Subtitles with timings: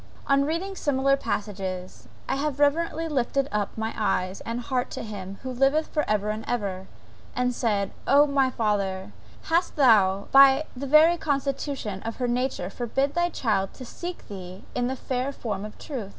[0.25, 5.37] On reading similar passages I have reverentially lifted up my eyes and heart to Him
[5.43, 6.87] who liveth for ever and ever,
[7.35, 9.11] and said, O my Father,
[9.43, 14.63] hast Thou by the very constitution of her nature forbid Thy child to seek Thee
[14.73, 16.09] in the fair forms of truth?